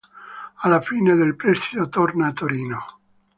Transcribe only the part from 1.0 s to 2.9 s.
del prestito torna a Torino.